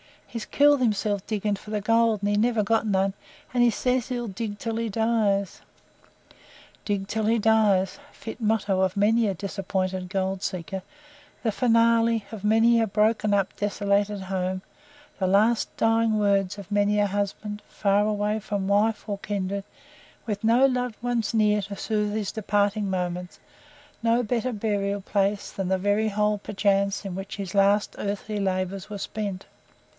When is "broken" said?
12.87-13.33